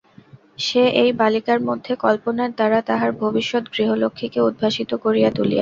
[0.59, 5.49] সে এই বালিকার মধ্যে কল্পনার দ্বারা তাহার ভবিষ্যৎ গৃহলক্ষ্মীকে উদ্ভাসিত করিয়া তুলিয়াছে।